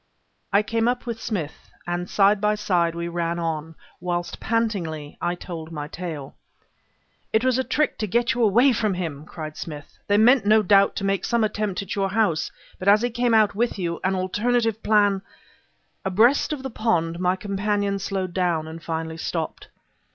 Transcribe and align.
I 0.51 0.63
came 0.63 0.87
up 0.87 1.05
with 1.05 1.21
Smith, 1.21 1.69
and 1.85 2.09
side 2.09 2.41
by 2.41 2.55
side 2.55 2.95
we 2.95 3.07
ran 3.07 3.37
on, 3.37 3.75
whilst 3.99 4.39
pantingly, 4.39 5.15
I 5.21 5.35
told 5.35 5.71
my 5.71 5.87
tale. 5.87 6.33
"It 7.31 7.45
was 7.45 7.59
a 7.59 7.63
trick 7.63 7.99
to 7.99 8.07
get 8.07 8.33
you 8.33 8.41
away 8.41 8.73
from 8.73 8.95
him!" 8.95 9.25
cried 9.27 9.57
Smith. 9.57 9.99
"They 10.07 10.17
meant 10.17 10.43
no 10.43 10.63
doubt 10.63 10.95
to 10.95 11.03
make 11.03 11.23
some 11.23 11.43
attempt 11.43 11.83
at 11.83 11.93
your 11.95 12.09
house, 12.09 12.49
but 12.79 12.87
as 12.87 13.03
he 13.03 13.11
came 13.11 13.35
out 13.35 13.53
with 13.53 13.77
you, 13.77 13.99
an 14.03 14.15
alternative 14.15 14.81
plan" 14.81 15.21
Abreast 16.03 16.51
of 16.51 16.63
the 16.63 16.71
pond, 16.71 17.19
my 17.19 17.35
companion 17.35 17.99
slowed 17.99 18.33
down, 18.33 18.67
and 18.67 18.81
finally 18.81 19.17
stopped. 19.17 19.67